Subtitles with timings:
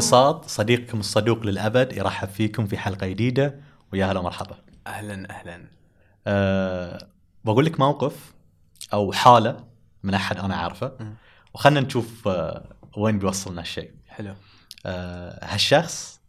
[0.00, 3.60] بساط صديقكم الصدوق للأبد يرحب فيكم في حلقة جديدة
[3.92, 4.56] ويا هلا مرحبا.
[4.86, 5.64] أهلا أهلا
[6.26, 7.08] أه
[7.44, 8.34] بقول لك موقف
[8.92, 9.64] أو حالة
[10.02, 11.14] من أحد أنا عارفه مم.
[11.54, 13.90] وخلنا نشوف أه وين بيوصلنا الشيء.
[14.08, 14.34] حلو
[14.86, 16.20] أه هالشخص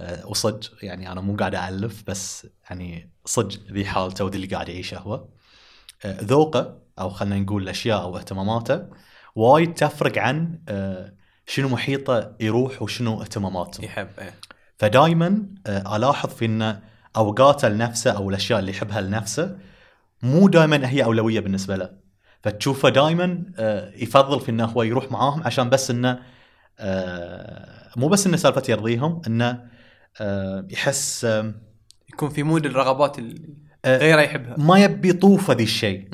[0.00, 4.68] أه وصدق يعني أنا مو قاعد الف بس يعني صدق ذي حالته وذي اللي قاعد
[4.68, 5.24] يعيشه هو
[6.04, 8.86] أه ذوقه أو خلينا نقول الأشياء أو اهتماماته
[9.34, 13.84] وايد تفرق عن أه شنو محيطه يروح وشنو اهتماماته.
[13.84, 14.34] يحب إيه
[14.78, 16.80] فدائما ألاحظ في ان
[17.16, 19.58] أوقاته لنفسه أو الأشياء اللي يحبها لنفسه
[20.22, 21.90] مو دائما هي أولوية بالنسبة له
[22.42, 23.44] فتشوفه دائما
[23.96, 26.18] يفضل في إنه هو يروح معاهم عشان بس إنه
[26.78, 29.64] آه، مو بس إنه سالفة يرضيهم إنه
[30.20, 31.54] آه، يحس آه،
[32.12, 33.54] يكون في مود الرغبات اللي
[33.84, 36.08] آه، غيره يحبها ما يبي يطوف ذي الشيء.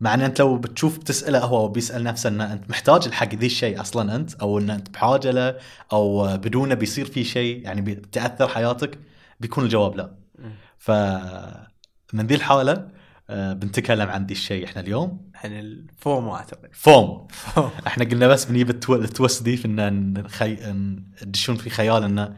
[0.00, 3.80] مع إن أنت لو بتشوف تساله هو وبيسال نفسه إن أنت محتاج الحق ذي الشيء
[3.80, 5.56] أصلا أنت أو إن أنت بحاجة له
[5.92, 8.98] أو بدونه بيصير في شيء يعني بتأثر حياتك
[9.40, 10.14] بيكون الجواب لا.
[10.38, 10.52] مم.
[10.78, 12.88] فمن ذي الحالة
[13.30, 15.30] آه، بنتكلم عن ذي الشيء إحنا اليوم.
[15.34, 17.26] عن ال FOMO اعتقد FOMO
[17.86, 21.04] إحنا قلنا بس بنجيب التو- ال twist دي في ان.
[21.26, 22.34] ندشون في خيال انه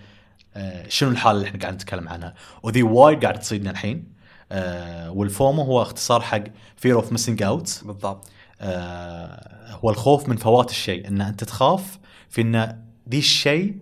[0.54, 2.34] آه، شنو الحالة اللي إحنا قاعد نتكلم عنها.
[2.62, 4.19] وذي وايد قاعد تصيدنا الحين.
[4.52, 6.44] آه، والفومو هو اختصار حق
[6.86, 7.84] fear of missing out.
[7.86, 8.28] بالضبط.
[8.60, 11.98] آه، هو الخوف من فوات الشيء إن أنت تخاف
[12.30, 13.76] في إن ذي الشيء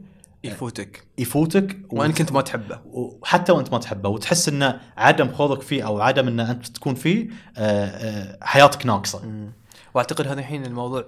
[0.45, 1.05] يفوتك.
[1.19, 2.79] يفوتك وإن كنت ما تحبه.
[2.87, 7.29] وحتى وانت ما تحبه وتحس إن عدم خوضك فيه أو عدم إن أنت تكون فيه
[7.57, 9.49] آه، حياتك ناقصة.
[9.95, 11.07] وأعتقد هذا الحين الموضوع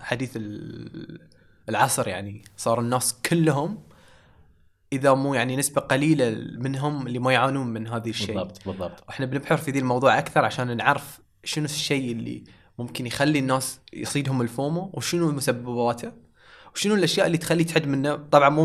[0.00, 1.20] حديث ال-
[1.68, 3.78] العصر يعني صار الناس كلهم
[4.94, 8.34] إذا مو يعني نسبة قليلة منهم اللي ما يعانون من هذا الشيء.
[8.34, 9.04] بالضبط بالضبط.
[9.08, 12.44] وإحنا بنبحر في ذي الموضوع أكثر عشان نعرف شنو الشيء اللي
[12.78, 16.12] ممكن يخلي الناس يصيدهم الفومو وشنو مسبباته
[16.74, 18.14] وشنو الأشياء اللي تخلي تحد منه.
[18.14, 18.64] طبعا مو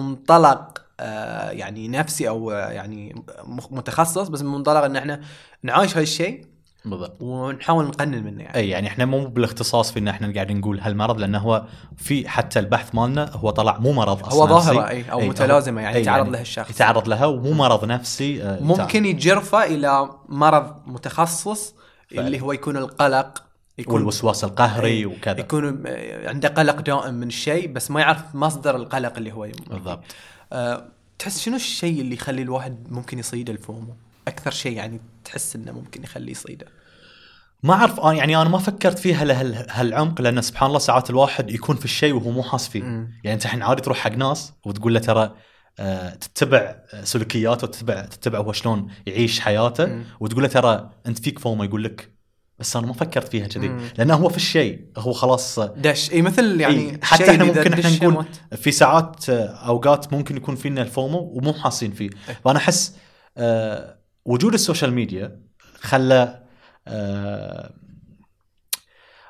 [0.00, 3.24] منطلق آه يعني نفسي أو آه، يعني
[3.70, 5.20] متخصص بس من منطلق إن إحنا
[5.62, 6.46] نعايش هالشيء
[6.84, 7.16] بالضبط.
[7.20, 8.56] ونحاول نقنن منه يعني.
[8.56, 11.64] إي يعني إحنا مو بالاختصاص في إن إحنا قاعد نقول هالمرض لأنه هو
[11.96, 14.96] في حتى البحث مالنا هو طلع مو مرض هو أصلا ظاهرة نفسي.
[14.96, 16.70] إي أو أي، متلازمة يعني أي، يتعرض لها الشخص.
[16.70, 21.74] يتعرض لها ومو مرض نفسي آه، ممكن يجرفه إلى مرض متخصص
[22.10, 22.26] فعلا.
[22.26, 23.42] اللي هو يكون القلق
[23.78, 25.40] يكون والوسواس القهري أي، وكذا.
[25.40, 30.00] يكون آه، عنده قلق دائم من شيء بس ما يعرف مصدر القلق اللي هو بالضبط.
[30.52, 30.84] أه
[31.18, 33.94] تحس شنو الشيء اللي يخلي الواحد ممكن يصيد الفومو
[34.28, 36.66] أكثر شيء يعني تحس إنه ممكن يخليه يصيده
[37.62, 41.50] ما أعرف آه يعني أنا ما فكرت فيها لهال- هالعمق لأن سبحان الله ساعات الواحد
[41.50, 43.10] يكون في الشيء وهو مو حاس فيه مم.
[43.24, 45.34] يعني أنت الحين عادي تروح حق ناس وتقول له ترى
[45.78, 50.04] آه، تتبع سلوكياته وتتبع تتبع هو شلون يعيش حياته مم.
[50.20, 52.14] وتقول له ترى أنت فيك فوما يقول لك
[52.58, 53.76] بس أنا ما فكرت فيها كذي.
[53.98, 57.72] لأنه هو في الشيء هو خلاص آه، دش إي مثل يعني إي، حتى إحنا ممكن
[57.72, 58.24] إحنا نقول.
[58.56, 62.40] في ساعات أوقات ممكن يكون فينا الفومو ومو حاسين فيه إيه.
[62.44, 62.96] فأنا أحس
[63.36, 65.40] آه، وجود ال social media
[65.80, 66.42] خلى
[66.88, 67.74] آه،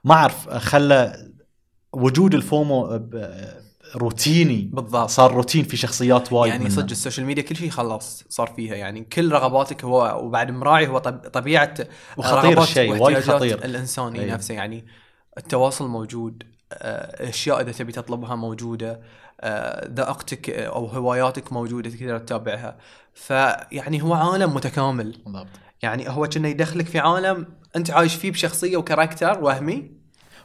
[0.04, 1.30] ما أعرف خلى
[1.92, 3.00] وجود ال FOMO
[3.96, 6.70] روتيني بالضبط صار روتين في شخصيات وايد يعني.
[6.70, 10.86] صدق ال social media كل شيء خلاص صار فيها يعني كل رغباتك هو وبعد مراعي
[10.86, 11.74] هو طب طبيعة
[12.16, 13.64] وخطير رغبات الشيء، وايد خطير.
[13.64, 14.30] الانسان أي.
[14.30, 14.86] نفسه يعني
[15.38, 19.00] التواصل موجود آه، أشياء إذا تبي تطلبها موجودة آه،
[19.94, 22.78] ذائقتك أو هواياتك موجودة تقدر تتابعها.
[23.14, 25.12] فيعني هو عالم متكامل.
[25.24, 25.46] بالضبط.
[25.82, 27.46] يعني هو كأنه يدخلك في عالم
[27.76, 30.03] أنت عايش فيه بشخصية وكاركتر وهمي.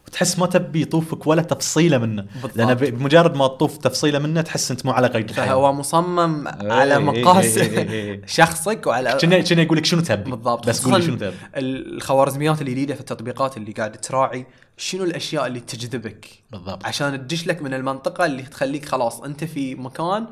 [0.09, 2.57] وتحس ما تبي يطوفك ولا تفصيلة منه بالضبط.
[2.57, 6.71] لأن بمجرد ما تطوف تفصيلة منه تحس أنت مو على قيد الحياة فهو مصمم إيه،
[6.71, 8.21] على إيه، مقاس إيه، إيه، إيه.
[8.39, 10.67] شخصك وعلى كنا كنا يقول لك شنو تبي بالضبط.
[10.67, 14.45] بس قول شنو تبي الخوارزميات الجديده في التطبيقات اللي قاعد تراعي
[14.77, 19.75] شنو الأشياء اللي تجذبك بالضبط عشان تدش لك من المنطقة اللي تخليك خلاص أنت في
[19.75, 20.27] مكان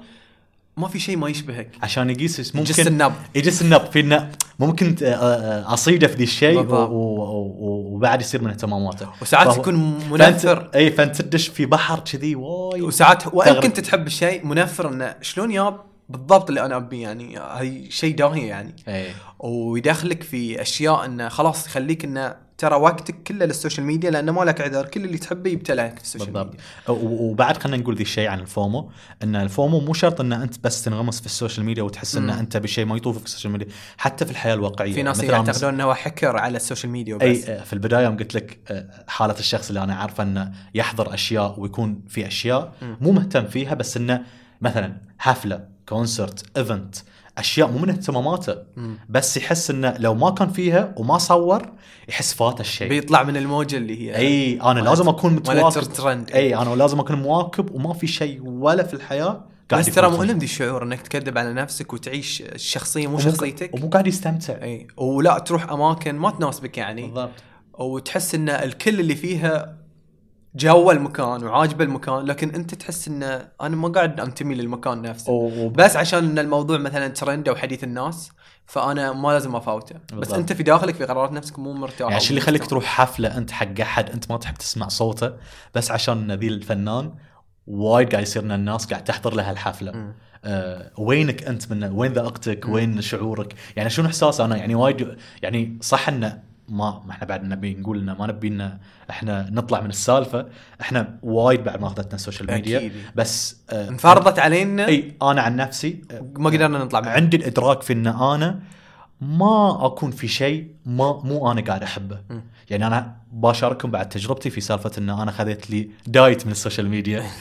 [0.78, 1.70] ما في شيء ما يشبهك.
[1.82, 6.24] عشان يقيس ممكن يجس النبض يجس النبض في انه ممكن آه، آه، أصيده في ذي
[6.24, 9.08] الشيء وبعد يصير من اهتماماته.
[9.22, 10.70] وساعات فهو- يكون فانت منفر.
[10.76, 12.82] اي فأنت تدش في بحر كذي وايد.
[12.84, 13.64] وساعات وان تغرق.
[13.64, 15.80] كنت تحب الشيء منفر إنه شلون ياب
[16.10, 18.76] بالضبط اللي أنا ابيه يعني هاي شيء داهيه يعني.
[18.88, 19.06] اي
[19.40, 24.42] ويدخلك في أشياء إنه خلاص يخليك إنه ترى وقتك كله لل social media لأنه ما
[24.42, 26.56] لك عذر كل اللي تحبه يبتلعك في ال social بالضبط
[26.90, 28.92] ميديا وبعد خلينا نقول ذي الشيء عن ال FOMO
[29.24, 32.30] إن ال FOMO مو شرط إن أنت بس تنغمس في ال social media وتحس إن.
[32.30, 33.68] أنت بشيء ما يطوفك في ال social media
[33.98, 37.50] حتى في الحياة الواقعية في ناس يعتقدون إنه هو حكر على ال social media وبس
[37.50, 41.60] اي في البداية يوم قلت لك آه، حالة الشخص اللي أنا عارفه إنه يحضر أشياء
[41.60, 42.98] ويكون في أشياء مم.
[43.02, 44.22] مو مهتم فيها بس إنه
[44.62, 46.96] مثلا حفلة concert event
[47.38, 48.56] أشياء مو من اهتماماته.
[49.10, 51.62] بس يحس إنه لو ما كان فيها وما صور
[52.10, 52.90] يحس فات الشيء.
[52.90, 54.16] بيطلع من الموجة اللي هي.
[54.16, 55.82] إي أنا لازم أكون متواكب.
[55.82, 56.32] ترند.
[56.32, 60.10] إي أنا لازم أكون مواكب وما في شيء ولا في الحياة قاعد بس ترى.
[60.10, 63.74] مؤلم ذي الشعور إنك تكذب على نفسك وتعيش الشخصية مو شخصيتك.
[63.74, 64.64] ومو قاعد يستمتع.
[64.64, 67.02] إي ولا تروح أماكن ما تناسبك يعني.
[67.02, 67.32] بالضبط.
[67.80, 69.77] وتحس إن الكل اللي فيها
[70.58, 73.24] جو المكان وعاجبه المكان لكن انت تحس ان
[73.62, 75.32] أنا ما قاعد أنتمي للمكان نفسه.
[75.34, 78.32] و- بس عشان إن الموضوع مثلا ترند أو حديث الناس
[78.66, 79.96] فأنا ما لازم أفوته.
[80.14, 80.32] بس.
[80.34, 82.12] أنت في داخلك في قرارات نفسك مو مرتاح.
[82.12, 82.66] يعني اللي يخليك.
[82.66, 85.32] تروح حفلة أنت حق أحد أنت ما تحب تسمع صوته
[85.76, 87.14] بس عشان ذي الفنان
[87.68, 90.14] وايد قاعد يصير إن الناس قاعد تحضر له هالحفله مم.
[90.46, 95.78] آه وينك أنت من وين ذائقتك وين شعورك؟ يعني شنو إحساس أنا؟ يعني وايد يعني
[95.82, 96.40] صح انه
[96.70, 98.78] ما ما إحنا بعد نبي نقول إنه ما نبي ان
[99.10, 100.46] إحنا نطلع من السالفة.
[100.82, 102.92] إحنا وايد بعد ما أخذتنا ال social media أكيد.
[103.16, 104.88] بس آه انفرضت علينا.
[104.88, 108.60] إي أنا عن نفسي آه، ما قدرنا نطلع منها عندي الإدراك في إن أنا
[109.22, 112.20] ما أكون في شيء ما مو أنا قاعد أحبه.
[112.30, 112.42] مم.
[112.70, 116.90] يعني أنا بشارككم بعد تجربتي في سالفة إن أنا خذيت لي diet من ال social
[116.90, 117.24] media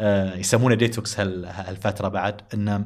[0.00, 2.40] آه يسمونه ديتوكس هال هالفترة بعد.
[2.54, 2.84] إن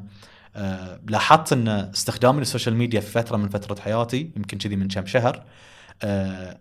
[0.57, 4.89] آه لاحظت إن استخدامي لل social media في فترة من فترة حياتي يمكن كذي من
[4.89, 5.43] كم شهر آه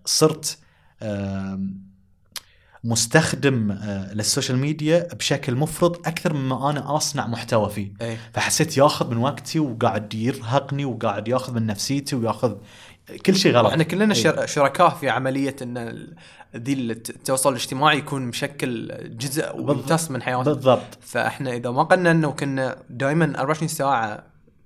[0.06, 0.57] صرت
[1.01, 1.60] آه
[2.84, 7.92] مستخدم آه لل social media بشكل مفرط أكثر مما أنا أصنع محتوى فيه.
[8.01, 12.56] اي فحسيت ياخذ من وقتي وقاعد يرهقني وقاعد ياخذ من نفسيتي وياخذ
[13.25, 13.72] كل شيء غلط.
[13.72, 14.13] إحنا كلنا.
[14.13, 16.07] شر- شركاء في عملية إن
[16.56, 20.44] ذي الت- التواصل الاجتماعي يكون مشكل جزء ويمتص من حياتنا.
[20.44, 20.98] بالضبط.
[21.01, 24.16] فإحنا إذا ما قننا وكنا دائما 24 ساعة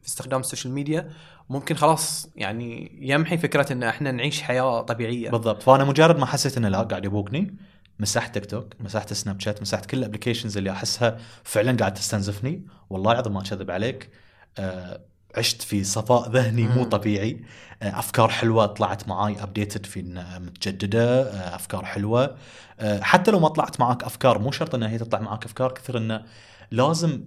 [0.01, 1.09] في استخدام ال social media
[1.51, 5.29] ممكن خلاص يعني يمحي فكرة إن إحنا نعيش حياة طبيعية.
[5.29, 5.63] بالضبط.
[5.63, 7.55] فأنا مجرد ما حسيت انه لا قاعد يبوقني
[7.99, 12.65] مسحت تيك توك مسحت سناب شات مسحت كل ال applications اللي أحسها فعلا قاعد تستنزفني.
[12.89, 14.09] والله العظيم ما أكذب عليك
[14.57, 15.01] آه
[15.37, 16.83] عشت في صفاء ذهني مو.
[16.83, 17.41] طبيعي.
[17.81, 20.01] آه أفكار حلوة طلعت معاي updated في
[20.41, 22.35] متجددة آه أفكار حلوة.
[22.79, 25.97] آه حتى لو ما طلعت معاك أفكار مو شرط إنها هي تطلع معاك أفكار كثر
[25.97, 26.23] إنه
[26.71, 27.23] لازم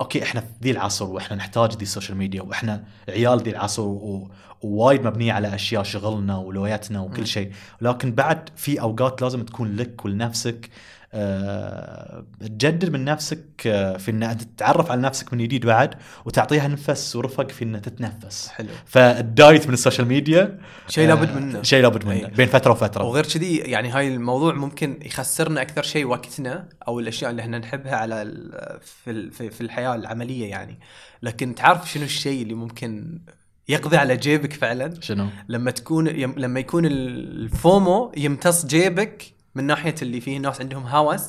[0.00, 3.82] okay إحنا في ذي العصر وإحنا نحتاج ذي ال social media وإحنا عيال ذي العصر
[3.82, 4.30] و...
[4.62, 7.00] ووايد مبنية على أشياء شغلنا ولوياتنا.
[7.00, 10.70] وكل شيء لكن بعد في أوقات لازم تكون لك ولنفسك
[12.40, 15.94] تجدد من نفسك آه، في إن تتعرف على نفسك من جديد بعد
[16.24, 18.48] وتعطيها نفس ورفق في إن تتنفس.
[18.48, 18.68] حلو.
[18.86, 21.62] فال diet من ال social media شيء آه، لابد منه.
[21.62, 22.26] شيء لابد منه أي.
[22.26, 23.04] بين فترة وفترة.
[23.04, 27.96] وغير كذي يعني هاي الموضوع ممكن يخسرنا أكثر شيء وقتنا أو الأشياء اللي إحنا نحبها
[27.96, 28.24] على
[28.80, 30.78] في في في الحياة العملية يعني.
[31.22, 33.20] لكن تعرف شنو الشيء اللي ممكن
[33.68, 39.94] يقضي على جيبك فعلا؟ شنو؟ لما تكون لما يكون ال FOMO يمتص جيبك من ناحية
[40.02, 41.22] اللي فيه ناس عندهم هوس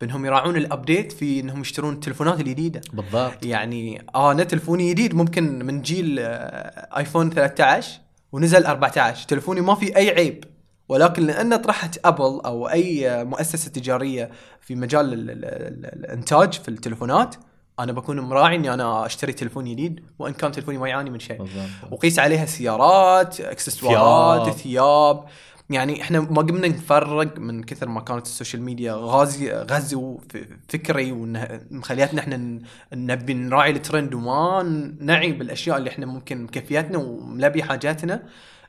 [0.00, 2.80] بإنهم يراعون ال update في إنهم يشترون التلفونات الجديدة.
[2.92, 3.44] بالضبط.
[3.46, 8.00] يعني أنا تلفوني جديد ممكن من جيل آه، ايفون 13
[8.32, 10.44] ونزل 14 تلفوني ما في أي عيب
[10.88, 14.30] ولكن لأن طرحت أبل أو أي آه، مؤسسة تجارية
[14.60, 17.34] في مجال ال- ال- ال- الإنتاج في التلفونات
[17.80, 21.38] أنا بكون مراعي إني أنا أشتري تلفون جديد وإن كان تلفوني ما يعاني من شيء.
[21.38, 21.92] بالضبط.
[21.92, 24.56] وقيس عليها سيارات إكسسوارات ثياب.
[24.56, 25.24] ثياب.
[25.70, 30.20] يعني إحنا ما قمنا نفرق من كثر ما كانت ال social media غازي غزو
[30.68, 32.60] فكري وانها مخلياتنا إحنا
[32.94, 34.62] نبي نراعي الترند وما
[35.00, 38.22] نعي بالأشياء اللي إحنا ممكن مكفياتنا وملبي حاجاتنا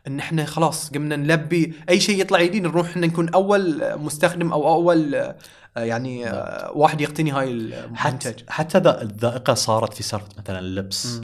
[0.08, 4.74] إن إحنا خلاص قمنا نلبي أي شيء يطلع جديد نروح إحنا نكون أول مستخدم أو
[4.74, 5.34] أول
[5.78, 8.44] يعني آه، واحد يقتني هاي المنتج.
[8.50, 11.22] حتى ذا- الذائقة صارت في سالفة مثلا اللبس.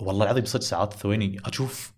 [0.00, 1.92] والله العظيم صدق ساعات ثواني أشوف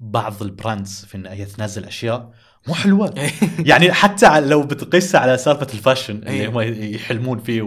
[0.00, 2.30] بعض ال brands في إن هي تنزل أشياء
[2.68, 3.14] مو حلوة
[3.70, 6.46] يعني حتى لو بتقيسها على سالفة ال fashion اللي أي.
[6.46, 6.60] هم
[6.94, 7.62] يحلمون فيه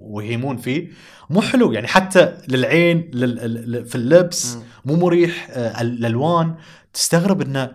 [0.00, 0.88] ويهيمون فيه
[1.30, 1.72] مو حلو.
[1.72, 3.34] يعني حتى للعين لل...
[3.70, 4.58] لل- في اللبس.
[4.84, 5.48] مو مريح.
[5.50, 6.54] آه، الألوان.
[6.92, 7.72] تستغرب إنه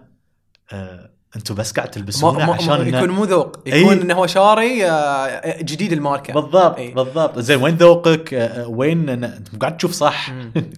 [0.71, 3.63] آه، أنتم بس قاعد تلبسونه عشان ما يكون مو ذوق.
[3.67, 3.81] أي.
[3.81, 6.33] يكون إنه هو شاري آه، جديد الماركة.
[6.33, 6.91] بالضبط أي.
[6.91, 7.39] بالضبط.
[7.39, 10.33] زين وين ذوقك؟ وين إنت قاعد تشوف صح.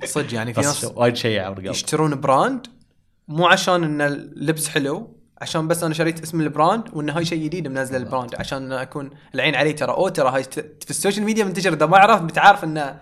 [0.06, 2.68] صدق يعني في ناس وايد شيء يشترون brand
[3.27, 7.44] مو عشان إن اللبس حلو عشان بس أنا شريت اسم ال brand وإن هاي شيء
[7.44, 8.36] جديد منزله ال brand.
[8.36, 9.92] عشان أكون العين عليه ترى.
[9.92, 12.96] أو ترى هاي في ال social media منتشر اذا ما عرفت بتعرف إن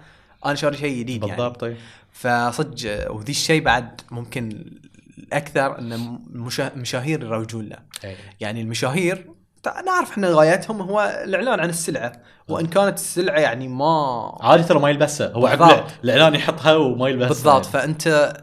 [0.46, 1.36] أنا شاري شيء جديد يعني.
[1.42, 1.78] بالضبط طيب.
[2.12, 4.66] فصدق وذي الشيء بعد ممكن
[5.34, 7.78] أكثر إن المشا- المشاهير يروجون له.
[8.40, 9.26] يعني المشاهير
[9.64, 12.12] تع- نعرف إحنا غايتهم هو الإعلان عن السلعة.
[12.48, 15.32] وإن كانت السلعة يعني ما عادي ترى ما يلبسها.
[15.34, 15.48] هو.
[15.48, 15.88] عقله.
[16.04, 17.28] الإعلان يحطها وما يلبسها.
[17.28, 17.66] بالضبط.
[17.66, 18.34] فأنت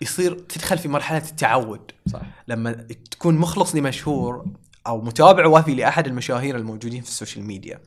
[0.00, 1.90] يصير تدخل في مرحلة التعود.
[2.12, 2.20] صح.
[2.48, 2.72] لما
[3.10, 4.46] تكون مخلص لمشهور
[4.86, 7.80] أو متابع وافي لأحد المشاهير الموجودين في ال social media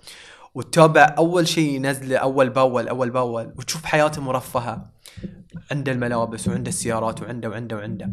[0.55, 4.91] وتتابع أول شيء ينزله أول بأول أول بأول وتشوف حياته مرفهة
[5.71, 8.09] عنده الملابس وعنده السيارات وعنده وعنده وعنده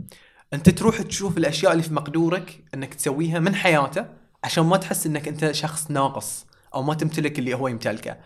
[0.52, 4.06] أنت تروح تشوف الأشياء اللي في مقدورك إنك تسويها من حياته
[4.44, 8.16] عشان ما تحس إنك أنت شخص ناقص أو ما تمتلك اللي هو يمتلكه.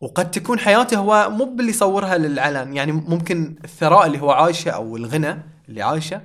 [0.00, 4.96] وقد تكون حياته هو مو باللي يصورها للعلن يعني ممكن الثراء اللي هو عايشه أو
[4.96, 6.20] الغنى اللي عايشه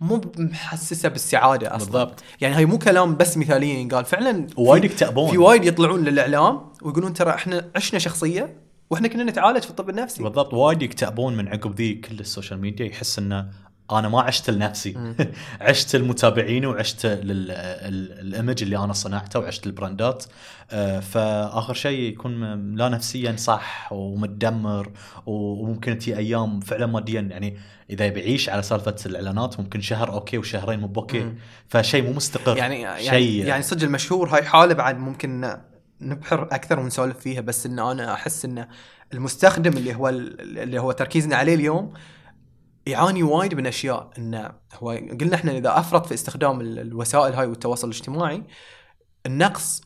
[0.00, 2.22] مو محسسه بالسعادة أصلا بالضبط.
[2.40, 5.30] يعني هاي مو كلام بس مثاليا ينقال فعلا في- وايد يكتئبون.
[5.30, 8.56] في وايد يطلعون للإعلام ويقولون ترى إحنا عشنا شخصية
[8.90, 12.60] وإحنا كنا نتعالج في الطب النفسي بالضبط وايد يكتئبون من عقب ذي كل ال social
[12.60, 13.48] media يحس إنه
[13.90, 15.14] أنا ما عشت لنفسي.
[15.60, 20.24] عشت لمتابعيني وعشت لل image اللي أنا صنعته وعشت البراندات
[20.70, 24.90] آه، فآخر شيء يكون لا نفسيا صح ومتدمر
[25.26, 27.58] وممكن تجي أيام فعلا ماديا يعني
[27.90, 31.34] إذا بيعيش على سالفة الإعلانات ممكن شهر okay وشهرين مو okay.
[31.68, 32.56] فشيء مو مستقر.
[32.56, 35.56] يعني يعني يعني صدق المشهور هاي حالة بعد ممكن
[36.00, 38.66] نبحر أكثر ونسولف فيها بس إن أنا أحس إن
[39.14, 41.92] المستخدم اللي هو اللي هو تركيزنا عليه اليوم
[42.86, 47.46] يعاني وايد من أشياء انه هو قلنا إحنا إذا أفرط في استخدام ال- الوسائل هاي
[47.46, 48.42] والتواصل الاجتماعي
[49.26, 49.82] النقص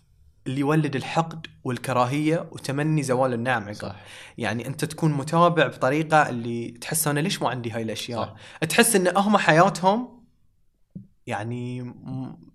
[0.46, 3.72] اللي يولد الحقد والكراهية وتمني زوال النعم.
[3.72, 3.96] صح
[4.38, 8.66] يعني أنت تكون متابع بطريقة اللي تحس أنا ليش ما عندي هاي الأشياء صح.
[8.66, 10.20] تحس إن هم حياتهم
[11.26, 11.94] يعني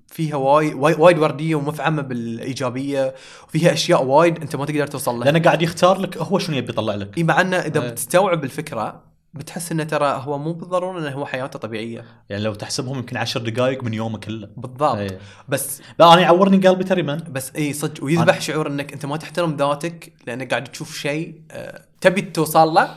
[0.07, 3.15] فيها وايد وايد وايد وردية ومفعمة بالإيجابية
[3.47, 6.69] وفيها أشياء وايد أنت ما تقدر توصل لها لأنه قاعد يختار لك هو شنو يبي
[6.69, 7.89] يطلع لك إي مع إنه إذا إيه.
[7.89, 12.05] بتستوعب الفكرة بتحس إنه ترى هو مو بالضرورة إنه هو حياته طبيعية.
[12.29, 14.49] يعني لو تحسبهم يمكن عشر دقائق من يومه كله.
[14.57, 14.95] بالضبط.
[14.95, 15.19] إيه.
[15.49, 18.03] بس لا أنا يعورني قلبي ترى من بس اي صدق.
[18.03, 22.95] ويذبح شعور إنك أنت ما تحترم ذاتك لانك قاعد تشوف شيء آه، تبي توصل له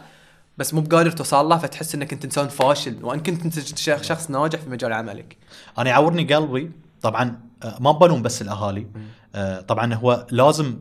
[0.59, 3.05] بس مو بقادر توصل له فتحس إنك أنت إنسان فاشل.
[3.05, 5.37] وإن كنت أنت شخ- شخص ناجح في مجال عملك.
[5.79, 6.71] أنا يعورني قلبي
[7.03, 8.87] طبعا آه، ما بلوم بس الأهالي.
[9.35, 10.77] آه، طبعا هو لازم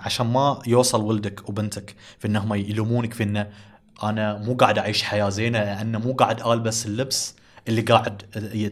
[0.00, 3.48] عشان ما يوصل ولدك وبنتك في إنهم يلومونك في إنه
[4.02, 7.34] أنا مو قاعد أعيش حياة زينة لأنه مو قاعد ألبس اللبس
[7.68, 8.22] اللي قاعد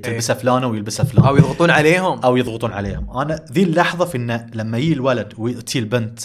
[0.02, 2.20] تلبسه فلانة ويلبسه فلان أو يضغطون عليهم.
[2.20, 3.18] أو يضغطون عليهم.
[3.18, 6.20] أنا ذي اللحظة في إنه لما يجي الولد وتي البنت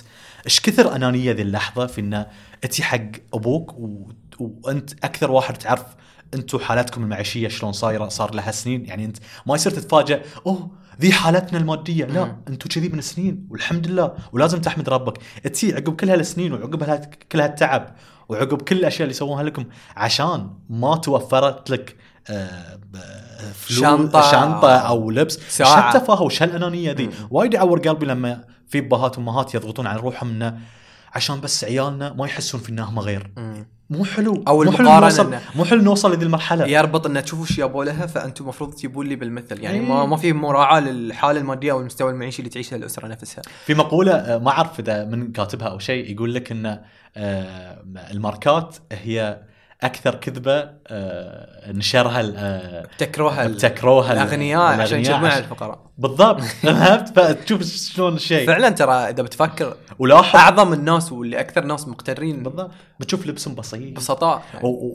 [0.45, 2.27] إيش كثر أنانية ذي اللحظة في إنه
[2.63, 4.11] أتي حق أبوك و...
[4.39, 5.85] وأنت أكثر واحد تعرف
[6.33, 8.85] أنتم حالتكم المعيشية شلون صايرة صار لها سنين.
[8.85, 12.35] يعني أنت ما يصير تتفاجئ أوه ذي حالتنا المادية لا.
[12.47, 15.17] أنتم كذي من سنين والحمد لله ولازم تحمد ربك
[15.53, 17.95] تي عقب كل هالسنين وعقب هال- كل هالتعب
[18.29, 19.65] وعقب كل الأشياء اللي سووها لكم
[19.97, 21.95] عشان ما توفرت لك
[22.29, 22.77] آه،
[23.53, 24.31] فلوس شنطة.
[24.31, 25.39] شنطة أو لبس.
[25.57, 27.09] شو التفاهه وش هالانانيه ذي.
[27.31, 30.57] وايد يعور قلبي لما في أبهات وأمهات يضغطون على روحهم إنه
[31.13, 33.31] عشان بس عيالنا ما يحسون في إنهم غير.
[33.89, 34.43] مو حلو.
[34.47, 36.67] أو مو حلو نوصل مو حلو نوصل لذي المرحلة.
[36.67, 39.61] يربط ان تشوفوا إيش يابوا لها فانتم المفروض تجيبون لي بالمثل.
[39.61, 39.85] يعني إيه.
[39.85, 43.41] ما ما في مراعاة للحالة المادية أو المستوى المعيشي اللي تعيشها الأسرة نفسها.
[43.65, 46.79] في مقولة آه، ما أعرف إذا من كاتبها أو شيء يقول لك إن
[47.17, 49.41] آه، الماركات هي
[49.83, 55.79] أكثر كذبة آه، نشرها آه، ابتكروها ابتكروها ال- الأغنياء عشان عشان- الفقراء.
[55.97, 61.87] بالضبط فهمت؟ فتشوف شلون الشيء فعلا ترى إذا بتفكر ولاحظ أعظم الناس واللي أكثر ناس
[61.87, 62.43] مقترين.
[62.43, 62.71] بالضبط.
[62.99, 63.97] بتشوف لبسهم بسيط.
[63.97, 64.43] بسطاء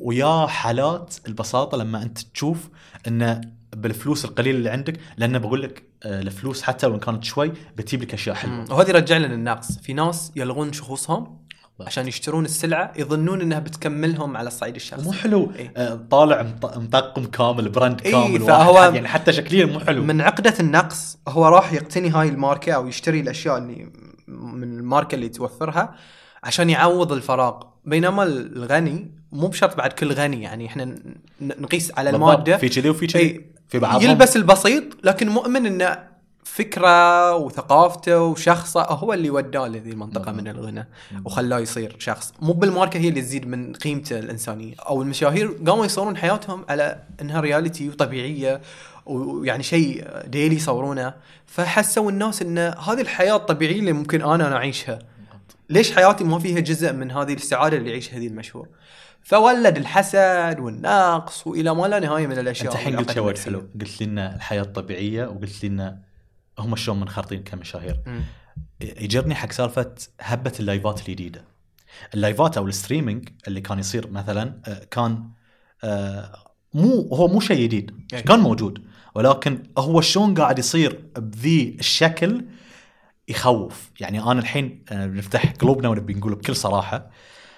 [0.03, 2.69] ويا حالات البساطة لما أنت تشوف
[3.09, 3.41] إنه
[3.77, 8.15] بالفلوس القليلة اللي عندك لأنه بقول لك آه، الفلوس حتى لو كانت شوي بتجيب لك
[8.15, 8.55] أشياء حلوة.
[8.55, 8.65] مم.
[8.71, 9.79] وهذا يرجع لنا النقص.
[9.79, 11.39] في ناس يلغون شخوصهم
[11.81, 15.05] عشان يشترون السلعة يظنون إنها بتكملهم على الصعيد الشخصي.
[15.05, 15.53] مو حلو.
[15.57, 15.73] إيه.
[15.77, 18.95] آه، طالع مط- مطقم كامل brand إيه، كامل فهو- واحد.
[18.95, 20.05] يعني حتى شكليا مو حلو.
[20.05, 23.93] من عقدة النقص هو راح يقتني هاي الماركة أو يشتري الأشياء اللي
[24.29, 25.95] من الماركة اللي توفرها
[26.45, 27.63] عشان يعوض الفراغ.
[27.85, 30.95] بينما الغني مو بشرط بعد كل غني يعني إحنا
[31.41, 32.11] نقيس على.
[32.11, 32.57] المادة.
[32.57, 33.23] في كذي وفي كذي.
[33.23, 33.53] إيه.
[33.69, 34.03] في بعضهم.
[34.11, 36.12] يلبس البسيط لكن مؤمن إنه
[36.45, 40.89] فكرة وثقافته وشخصه هو اللي وداه لهذه المنطقة من الغنى
[41.25, 42.33] وخلاه يصير شخص.
[42.41, 44.75] مو بالماركة هي اللي تزيد من قيمته الإنسانية.
[44.79, 48.61] أو المشاهير قاموا يصورون حياتهم على إنها reality وطبيعية
[49.07, 51.15] ويعني شيء daily يصورونه.
[51.47, 54.99] فحسوا الناس إن هذه الحياة الطبيعية اللي ممكن أنا أعيشها.
[55.71, 58.69] ليش حياتي ما فيها جزء من هذه السعادة اللي يعيشها هذه المشهور؟
[59.23, 62.73] فولد الحسد والنقص وإلى ما لا نهاية من الأشياء.
[62.73, 63.45] أنت الحين قلت شيء.
[63.45, 63.63] حلو.
[63.81, 65.97] قلت لي ان الحياة الطبيعية وقلت لي ان
[66.59, 68.01] هم شلون منخرطين كمشاهير.
[68.81, 71.45] يجرني حق سالفة هبة اللايفات الجديدة.
[72.15, 75.31] اللايفات أو ال streaming اللي كان يصير مثلا آه، كان
[75.85, 78.07] آه، مو هو مو شيء جديد.
[78.15, 78.23] أي.
[78.23, 78.85] كان موجود.
[79.15, 82.45] ولكن هو شلون قاعد يصير بذي الشكل
[83.29, 83.91] يخوف.
[84.01, 87.11] يعني أنا الحين آه، بنفتح قلوبنا ونبي نقول بكل صراحة.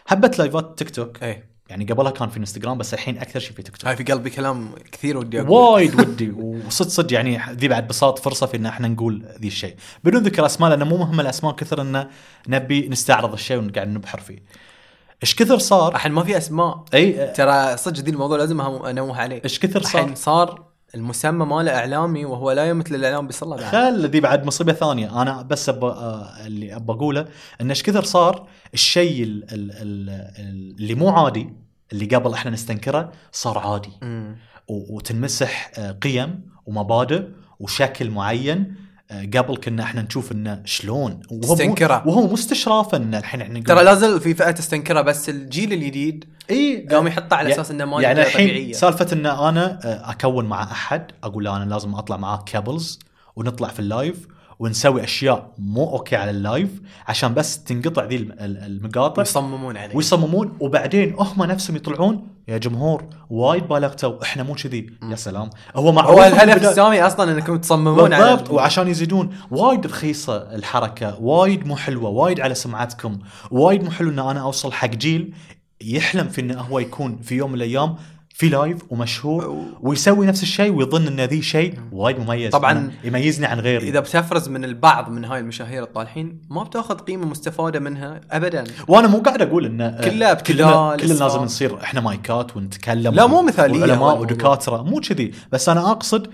[0.08, 1.22] هبة لايفات تيك توك.
[1.22, 1.53] إيه.
[1.68, 4.30] يعني قبلها كان في انستغرام بس الحين أكثر شيء في تيك توك هاي في قلبي
[4.30, 8.66] كلام كثير ودي أقول وايد ودي وصدق صدق يعني ذي بعد بساط فرصة في إن
[8.66, 12.08] إحنا نقول ذي الشيء بدون ذكر أسماء لأنه مو مهم الأسماء كثر انه
[12.48, 14.38] نبي نستعرض الشيء ونقعد نبحر فيه.
[15.22, 16.84] إيش كثر صار؟ الحين ما في أسماء.
[16.94, 19.40] إي ترى صدق ذي الموضوع لازم أنوه عليه.
[19.44, 23.64] إيش كثر الحين صار؟ صار المسمى ماله إعلامي وهو لا يمثل الإعلام بصله بعد.
[23.72, 25.22] خل ذي بعد مصيبة ثانية.
[25.22, 25.84] أنا بس أب...
[25.84, 27.26] آه، اللي ابى أقوله
[27.60, 29.44] إن إيش كثر صار الشيء ال...
[29.52, 29.70] ال...
[29.72, 30.74] ال...
[30.80, 31.52] اللي مو عادي
[31.92, 33.92] اللي قبل إحنا نستنكره صار عادي.
[34.68, 37.22] و- وتنمسح آه، قيم ومبادئ
[37.60, 38.74] وشكل معين
[39.34, 41.20] قبل كنا إحنا نشوف إنه شلون.
[41.30, 42.02] وهو تستنكره.
[42.06, 46.86] وهو مو استشرافا ان الحين إحنا ترى لازل في فئة تستنكرها بس الجيل الجديد إي
[46.90, 48.72] قام يحطها على يعني- أساس إنه ما يعني الحين طبيعية.
[48.72, 52.98] سالفة إن أنا آه، أكون مع أحد أقول له أنا لازم أطلع معاك couples
[53.36, 54.26] ونطلع في ال live
[54.58, 56.70] ونسوي أشياء مو okay على ال live
[57.08, 59.20] عشان بس تنقطع ذي الم- ال- المقاطع.
[59.22, 59.96] ويصممون عليه.
[59.96, 64.22] ويصممون وبعدين هم نفسهم يطلعون يا جمهور وايد بالغتوا.
[64.22, 64.90] إحنا مو كذي.
[65.10, 65.50] يا سلام.
[65.76, 66.68] هو معروف هو الهدف.
[66.68, 68.50] السامي أصلا إنكم تصممون على بالضبط.
[68.50, 71.20] وعشان يزيدون وايد رخيصة الحركة.
[71.20, 72.10] وايد مو حلوة.
[72.10, 73.18] وايد على سمعتكم.
[73.50, 75.34] وايد مو حلو إن أنا أوصل حق جيل
[75.80, 77.96] يحلم في إنه هو يكون في يوم من الأيام
[78.36, 83.60] في live ومشهور ويسوي نفس الشيء ويظن إن ذي شيء وايد مميز طبعاً يميزني عن
[83.60, 88.64] غيري إذا بتفرز من البعض من هاي المشاهير الطالحين ما بتاخذ قيمة مستفادة منها ابدا
[88.88, 91.38] وأنا مو قاعد أقول إن كلها كلنا كلنا لازم.
[91.42, 94.20] نصير إحنا مايكات ونتكلم لا، مو مثالية هو وعلماء.
[94.20, 96.26] ودكاترة مو كذي بس أنا أقصد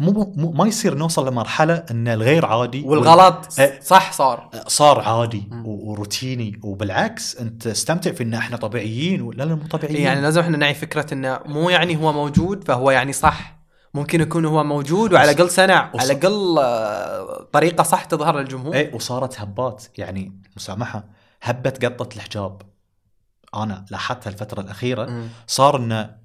[0.00, 3.80] مو, مو ما يصير نوصل لمرحلة إن الغير عادي والغلط إيه.
[3.80, 4.50] صح صار.
[4.66, 6.60] صار عادي وروتيني.
[6.64, 10.02] وبالعكس أنت استمتع في إن إحنا طبيعيين ولا لا مو طبيعيين.
[10.02, 13.56] يعني لازم إحنا نعي فكرة إنه مو يعني هو موجود فهو يعني صح.
[13.94, 18.74] ممكن يكون هو موجود وعلى الأقل سنع وص- على الأقل آه، طريقة صح تظهر للجمهور.
[18.74, 19.84] اي وصارت هبات.
[19.98, 21.04] يعني مسامحة.
[21.42, 22.62] هبه قطه الحجاب.
[23.54, 25.28] أنا لاحظتها الفترة الأخيرة مم.
[25.46, 26.16] صار إنه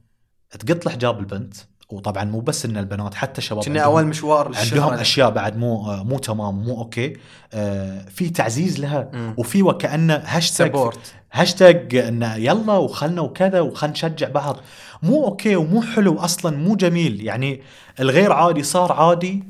[0.59, 1.55] تقط الحجاب البنت
[1.93, 4.93] وطبعا مو بس إن البنات حتى شباب كنا أول مشوار عندهم.
[4.93, 7.13] أشياء بعد مو مو تمام مو okay
[7.53, 9.33] آه في تعزيز لها مم.
[9.37, 14.57] وفي وكانه hashtag support hashtag انه يلا وخلنا وكذا وخلنا نشجع بعض
[15.03, 17.61] مو okay ومو حلو أصلا مو جميل يعني
[17.99, 19.43] الغير عادي صار عادي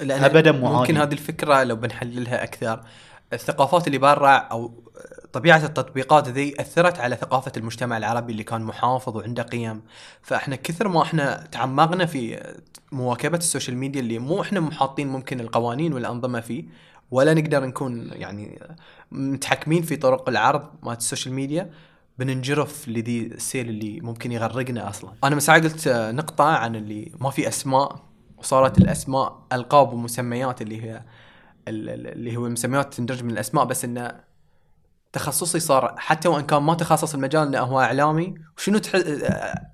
[0.00, 1.08] أبداً مو ممكن عادي.
[1.08, 2.80] هذه الفكرة لو بنحللها أكثر
[3.32, 4.72] الثقافات اللي برا أو
[5.36, 9.82] طبيعة التطبيقات ذي أثرت على ثقافة المجتمع العربي اللي كان محافظ وعنده قيم
[10.22, 12.52] فإحنا كثر ما إحنا تعمقنا في
[12.92, 16.64] مواكبة ال social media اللي مو إحنا محاطين ممكن القوانين والأنظمة فيه
[17.10, 18.60] ولا نقدر نكون يعني
[19.12, 21.70] متحكمين في طرق العرض مالت ال social media
[22.18, 25.10] بننجرف لذي السيل اللي ممكن يغرقنا أصلا.
[25.24, 27.96] أنا من ساعة قلت نقطة عن اللي ما في أسماء
[28.38, 31.02] وصارت الأسماء ألقاب ومسميات اللي هي
[31.68, 34.25] ال- ال- اللي هو المسميات تندرج من الأسماء بس إنه
[35.16, 38.92] تخصصي صار حتى وإن كان ما تخصص المجال إنه هو إعلامي وشنو تح...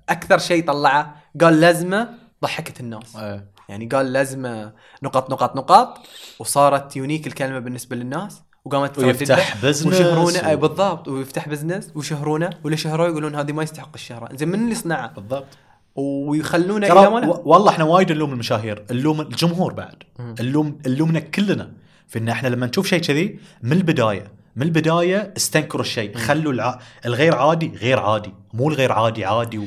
[0.09, 2.09] أكثر شيء طلعه؟ قال لازمه
[2.43, 3.15] ضحكت الناس.
[3.15, 3.43] آه.
[3.69, 5.97] يعني قال لازمه نقط نقط نقاط
[6.39, 11.07] وصارت unique الكلمة بالنسبة للناس وقامت ويفتح business ويشهرونه و- اي بالضبط.
[11.07, 14.35] ويفتح business ويشهرونه واللي شهروه يقولون هذه ما يستحق الشهرة.
[14.35, 15.47] زين من اللي صنعه؟ بالضبط.
[15.95, 17.27] ويخلونه إلى.
[17.27, 18.85] و- والله إحنا وايد نلوم المشاهير.
[18.91, 19.95] نلوم الجمهور بعد.
[20.19, 21.71] نلوم نلومنا كلنا.
[22.07, 26.79] في إن إحنا لما نشوف شيء كذي من البداية من البداية استنكروا الشيء خلوا الع...
[27.05, 29.63] الغير عادي غير عادي مو الغير عادي عادي و-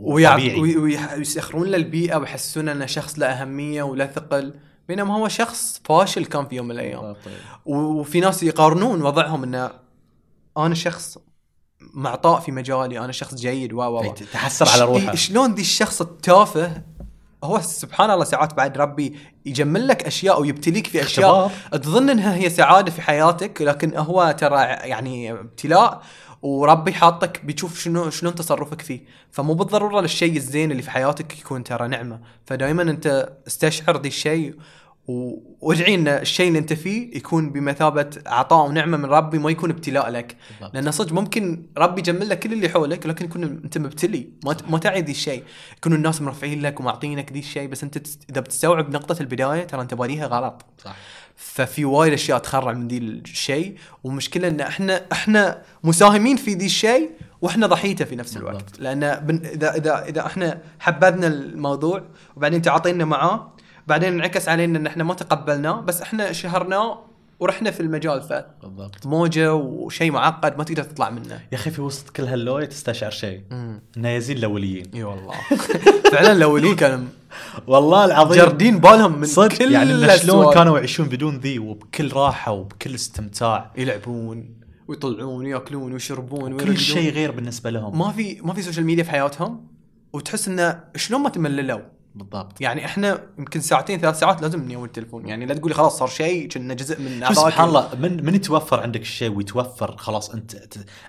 [0.00, 0.76] ويع- وطبيعي وي-
[1.16, 4.54] ويسخرون له البيئه ويحسسون انه شخص له أهمية وله ثقل
[4.88, 7.34] بينما هو شخص فاشل كان في يوم من الأيام طيب.
[7.66, 9.70] وفي ناس يقارنون وضعهم انه
[10.56, 11.18] أنا شخص
[11.94, 14.14] معطاء في مجالي أنا شخص جيد و و.
[14.32, 16.82] تحسر على روحه شلون ذي الشخص التافه
[17.44, 21.50] هو سبحان الله ساعات بعد ربي يجمل لك أشياء ويبتليك في أشياء.
[21.72, 26.02] تظن إنها هي سعادة في حياتك لكن هو ترى يعني ابتلاء
[26.42, 29.00] وربي حاطك بيشوف شنو شلون تصرفك فيه.
[29.30, 32.20] فمو بالضرورة للشيء الزين اللي في حياتك يكون ترى نعمة.
[32.46, 34.54] فدائما أنت استشعر ذي الشيء
[35.08, 39.70] و- وادعي إن الشيء اللي أنت فيه يكون بمثابة عطاء ونعمة من ربي ما يكون
[39.70, 40.74] ابتلاء لك بالضبط.
[40.74, 44.78] لأن صدق ممكن ربي يجمل لك كل اللي حولك لكن يكون أنت مبتلي ما ما
[44.78, 45.42] تعي ذي الشيء
[45.76, 47.98] يكونوا الناس مرفعين لك ومعطينك ذي الشيء بس أنت.
[48.30, 50.96] إذا بتستوعب نقطة البداية ترى أنت باديها غلط صح
[51.36, 57.10] ففي وايد أشياء تخرع من ذي الشيء ومشكلة إن إحنا إحنا مساهمين في ذي الشيء
[57.42, 58.80] وإحنا ضحيته في نفس الوقت بالضبط.
[58.80, 59.02] لأن
[59.44, 62.02] اذا اذا إذا إحنا حبذنا الموضوع
[62.36, 63.52] وبعدين تعاطينا معاه
[63.88, 67.04] بعدين انعكس علينا إن إحنا ما تقبلناه بس إحنا شهرناه
[67.40, 68.18] ورحنا في المجال
[68.62, 69.04] بالضبط.
[69.04, 71.40] فموجه وشيء معقد ما تقدر تطلع منه.
[71.52, 73.42] يا أخي في وسط كل هاللوية تستشعر شيء.
[73.96, 75.34] إنه يزين الاوليين إي والله.
[76.12, 77.06] فعلا الاولين كانوا
[77.66, 78.42] والله العظيم.
[78.42, 79.56] جاردين بالهم من صدق.
[79.58, 80.54] كل يعني شلون.
[80.54, 83.72] كانوا يعيشون بدون ذي وبكل راحة وبكل استمتاع.
[83.76, 84.54] يلعبون
[84.88, 86.78] ويطلعون ويأكلون ويشربون كل.
[86.78, 87.98] شيء غير بالنسبة لهم.
[87.98, 89.66] ما في ما في social media في حياتهم؟
[90.12, 95.28] وتحس انه شلون ما تمللوا؟ بالضبط يعني إحنا يمكن ساعتين ثلاث ساعات لازم نيوم التليفون
[95.28, 97.34] يعني لا تقولي خلاص صار شيء كنا جزء من.
[97.34, 100.56] سبحان الله من من يتوفر عندك الشيء ويتوفر خلاص أنت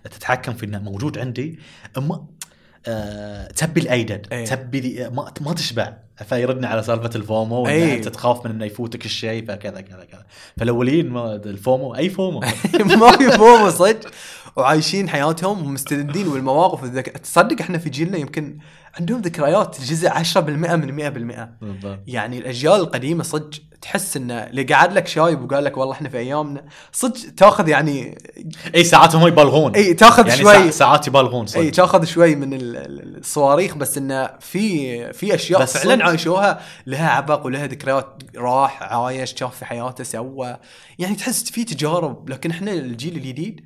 [0.03, 1.59] تتحكم في إنه موجود عندي
[1.97, 2.25] اما
[2.87, 4.45] آه تبي الأيدد إيه.
[4.45, 5.93] تبي ذي- ما, ما تشبع
[6.29, 7.93] فيردنا على سالفة ال FOMO إيه.
[7.95, 10.25] أنت تخاف من إنه يفوتك الشيء فكذا كذا كذا
[10.57, 12.39] فالأولين ما ال FOMO أي FOMO
[12.99, 14.11] ما في FOMO صدق
[14.55, 16.85] وعايشين حياتهم ومستندين والمواقف.
[16.99, 18.57] تصدق إحنا في جيلنا يمكن
[18.99, 20.37] عندهم ذكريات جزء 10%
[20.75, 21.99] من 100% بالضبط.
[22.07, 23.49] يعني الأجيال القديمة صدق
[23.81, 28.17] تحس انه اللي قعد لك شايب وقال لك والله إحنا في أيامنا صدق تأخذ يعني
[28.75, 29.75] إي ساعات هم يبالغون.
[29.75, 30.71] إي تأخذ يعني شوي.
[30.71, 31.59] ساعات, يبالغون صدق.
[31.59, 36.05] اي تأخذ شوي من ال- ال- الصواريخ بس انه في في أشياء بس فعلا.
[36.05, 40.57] عايشوها لها عبق ولها ذكريات راح عايش شاف في حياته سوى.
[40.99, 43.61] يعني تحس في تجارب لكن إحنا الجيل الجديد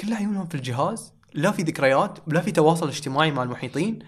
[0.00, 1.13] كل عيونهم في الجهاز.
[1.34, 3.98] لا في ذكريات ولا في تواصل اجتماعي مع المحيطين.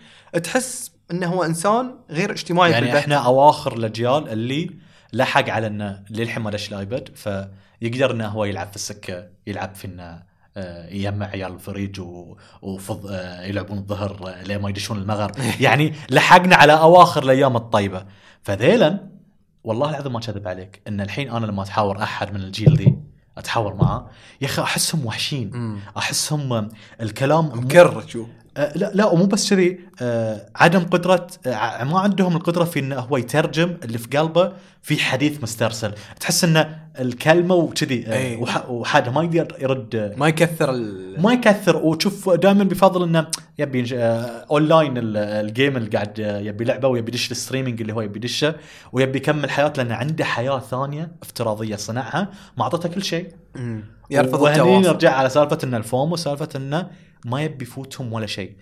[0.43, 3.03] تحس إنه هو إنسان غير اجتماعي يعني بالبحث.
[3.03, 4.71] إحنا أواخر الأجيال اللي
[5.13, 9.87] لحق على إنه للحين ما دش الآيباد فيقدر إنه هو يلعب في السكة يلعب في
[9.87, 10.23] إنه
[10.59, 15.35] آه، يجمع عيال الفريج و- وفض آه، يلعبون الظهر آه، لين ما يدشون المغرب.
[15.61, 18.05] يعني لحقنا على أواخر الأيام الطيبة.
[18.43, 19.07] فذيلا
[19.65, 22.96] والله العظيم ما كذب عليك إن الحين أنا لما أتحاور أحد من الجيل ذي
[23.39, 24.07] أتحاور معاه.
[24.41, 25.51] يا أخي أحسهم وحشين.
[25.55, 25.79] مم.
[25.99, 26.69] أحسهم
[27.01, 29.81] الكلام مو- مكر شوف آه، لا لا ومو بس كذي.
[30.03, 34.97] آه، عدم قدرة آه، ما عندهم القدرة في انه هو يترجم اللي في قلبه في
[35.03, 38.37] حديث مسترسل تحس انه الكلمة وكذي آه،.
[38.37, 39.95] وح- وحد ما يقدر يرد.
[39.97, 41.23] آه، ما يكثر ال...
[41.23, 41.77] ما يكثر.
[41.77, 43.27] وتشوف دائما بيفضل إنه
[43.59, 47.81] يبي آه، اونلاين ال- ال game اللي قاعد آه، يبي لعبة ويبي يدش ال streaming
[47.81, 48.55] اللي هو يبي يدشه
[48.93, 53.29] ويبي يكمل حياته لأنه عنده حياة ثانية افتراضية صنعها ما أعطته كل شيء.
[54.11, 56.87] يرفض التواصل نرجع على سالفة ان ال FOMO سالفة إنه
[57.27, 58.57] ما يبي يفوتهم ولا شيء.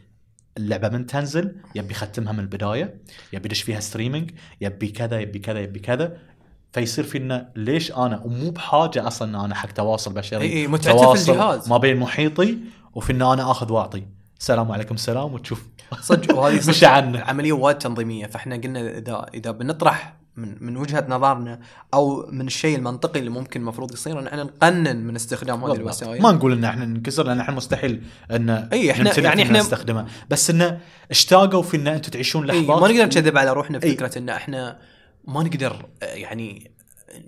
[0.57, 3.01] اللعبة من تنزل يبي يختمها من البداية
[3.33, 4.31] يبي يدش فيها streaming
[4.61, 6.17] يبي كذا يبي كذا يبي كذا.
[6.73, 10.53] فيصير في إنه ليش أنا ومو بحاجة أصلا إن أنا حق تواصل بشري.
[10.53, 11.69] إي، متعته في الجهاز.
[11.69, 12.59] ما بين محيطي
[12.95, 14.07] وفي إن أنا آخذ وأعطي.
[14.41, 15.67] السلام عليكم السلام وتشوف.
[16.01, 17.21] صدق وهذه مش عنه.
[17.21, 18.27] عملية وايد تنظيمية.
[18.27, 21.61] فإحنا قلنا إذا إذا بنطرح من من وجهة نظرنا
[21.95, 25.73] أو من الشيء المنطقي اللي ممكن المفروض يصير إن إحنا نقنن من استخدام هذه.
[25.77, 26.23] الوسائل.
[26.23, 30.07] ما نقول إن إحنا ننكسر لأن إحنا مستحيل إن إحنا- نمتلك يعني إن إحنا- نستخدمها.
[30.31, 30.79] بس انه
[31.11, 33.91] اشتاقوا في إن أنتم تعيشون لحظات ما نقدر نكذب على روحنا في.
[33.95, 34.79] فكرة إن إحنا
[35.25, 36.71] ما نقدر يعني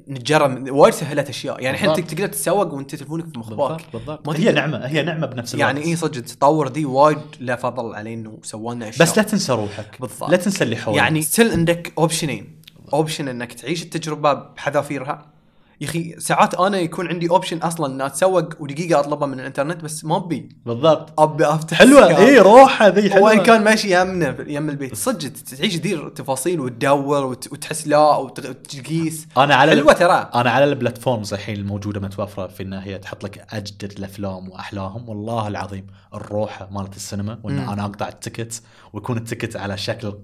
[0.08, 1.60] نتجرى وايد سهلت أشياء.
[1.62, 2.06] يعني الحين.
[2.06, 5.66] تقدر تتسوق وأنت تلفونك في مخباك بالضبط هي نعمة هي نعمة بنفس الوقت.
[5.74, 9.22] يعني إي صدق التطور دي وايد له فضل عليه انه سوى لنا اشياء بس لا
[9.22, 9.96] تنسى روحك.
[10.00, 10.30] بالضبط.
[10.30, 10.96] لا تنسى اللي حولك.
[10.98, 12.55] يعني still عندك option ين
[12.92, 15.35] option إنك تعيش التجربة بحذافيرها.
[15.80, 20.04] يا أخي ساعات أنا يكون عندي option أصلا ان أتسوق ودقيقة أطلبها من الإنترنت بس
[20.04, 21.20] ما ابي بالضبط.
[21.20, 22.18] أبي أفتح حلوة.
[22.18, 23.24] اي روحه ذي حلوة.
[23.24, 24.94] وان كان ماشي يمنا يم البيت.
[24.94, 29.26] صدق تعيش دي التفاصيل وتدور وت- وتحس لا وتقيس.
[29.36, 30.30] أنا على حلوة ترى.
[30.34, 35.08] أنا على ال platforms الحين الموجودة متوفرة في انها هي تحط لك أجدد الأفلام وأحلاهم.
[35.08, 37.70] والله العظيم الروحة مالت السينما وان مم.
[37.70, 40.14] أنا أقطع ال ticket ويكون التكت على شكل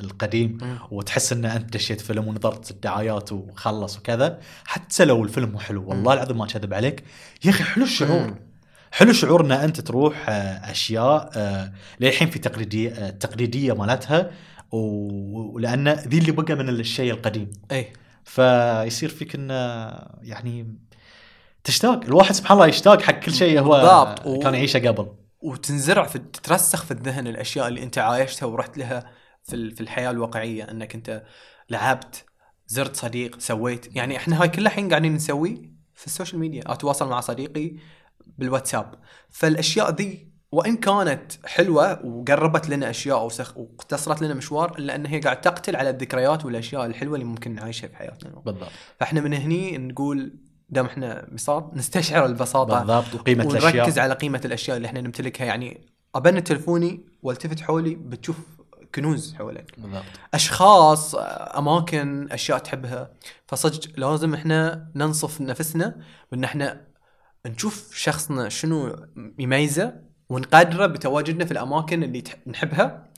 [0.00, 0.58] القديم.
[0.62, 0.78] مم.
[0.90, 4.38] وتحس إن أنت دشيت فيلم ونظرت الدعايات وخلص وكذا.
[4.64, 7.04] حتى لو الفيلم مو حلو والله العظيم ما كذب عليك.
[7.44, 8.34] يا أخي حلو الشعور.
[8.92, 14.30] حلو شعور إن أنت تروح آه، أشياء آه، للحين في تقليديه آه، التقليديه مالتها
[14.72, 17.50] ولأن ذي اللي بقى من الشيء القديم.
[17.72, 17.92] اي
[18.24, 19.54] فيصير فيك انه
[20.22, 20.76] يعني
[21.64, 22.04] تشتاق.
[22.04, 24.42] الواحد سبحان الله يشتاق حق كل شيء هو بالضبط.
[24.42, 25.08] كان يعيشه قبل.
[25.40, 29.10] وتنزرع في تترسخ في الذهن الأشياء اللي أنت عايشتها ورحت لها
[29.44, 31.22] في في الحياة الواقعية إنك أنت
[31.70, 32.24] لعبت
[32.72, 33.96] زرت صديق سويت.
[33.96, 35.56] يعني إحنا هاي كلها الحين قاعدين نسويه
[35.94, 37.72] في ال social media أتواصل مع صديقي
[38.38, 38.94] بالواتساب.
[39.30, 45.20] فالأشياء ذي وإن كانت حلوة وقربت لنا أشياء وسخ واختصرت لنا مشوار إلا أن هي
[45.20, 48.30] قاعد تقتل على الذكريات والأشياء الحلوة اللي ممكن نعيشها في حياتنا.
[48.30, 48.70] بالضبط.
[49.00, 54.40] فإحنا من هني نقول دام إحنا بساط نستشعر البساطة بالضبط وقيمة ونركز الاشياء على قيمة
[54.44, 55.44] الأشياء اللي إحنا نمتلكها.
[55.44, 58.36] يعني ابن تلفوني والتفت حولي بتشوف
[58.94, 59.80] كنوز حولك.
[59.80, 60.04] بالضبط.
[60.34, 61.14] أشخاص
[61.58, 63.10] أماكن أشياء تحبها.
[63.46, 66.00] فصدق لازم إحنا ننصف نفسنا
[66.32, 66.86] بأن إحنا
[67.46, 69.06] نشوف شخصنا شنو
[69.38, 69.94] يميزه
[70.28, 73.10] ونقدره بتواجدنا في الأماكن اللي نحبها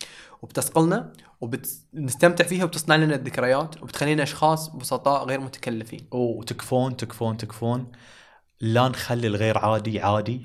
[0.43, 6.09] وبتثقلنا وبنستمتع فيها وبتصنع لنا الذكريات وبتخلينا أشخاص بسطاء غير متكلفين.
[6.13, 7.93] وتكفون تكفون تكفون.
[8.61, 10.43] لا نخلي الغير عادي عادي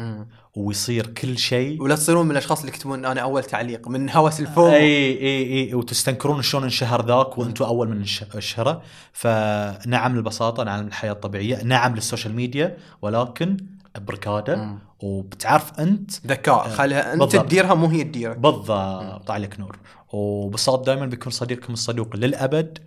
[0.56, 1.82] ويصير كل شيء.
[1.82, 4.72] ولا تصيرون من الأشخاص اللي يكتبون أنا أول تعليق من هوس ال FOMO.
[4.72, 8.82] إي إي إي وتستنكرون شلون انشهر ذاك وأنتم أول من انش- اشهره
[9.14, 13.58] فنعم البساطه نعم الحياة الطبيعية نعم لل social media ولكن
[13.98, 14.80] بركاده مم.
[15.00, 17.46] وبتعرف أنت ذكاء خليها أنت بالضبط.
[17.46, 18.38] تديرها مو هي تديرك.
[18.38, 19.78] بالضبط عليك نور.
[20.14, 22.78] وبساط دائما بيكون صديقكم الصدوق للأبد.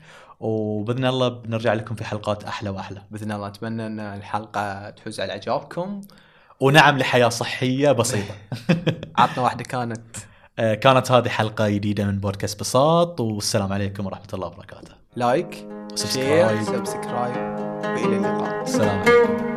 [0.42, 3.02] وباذن الله بنرجع لكم في حلقات أحلى وأحلى.
[3.11, 6.00] بإذن الله أتمنى أن الحلقة تحوز على إعجابكم.
[6.61, 8.35] ونعم لحياة صحية بسيطة.
[9.18, 10.16] عطنا واحدة كانت.
[10.59, 14.92] آه، كانت هذه حلقة جديدة من بودكاست بساط والسلام عليكم ورحمة الله وبركاته.
[15.16, 16.64] لايك سبسكرايب.
[16.64, 18.62] share subscribe وإلى اللقاء.
[18.62, 19.51] السلام عليكم.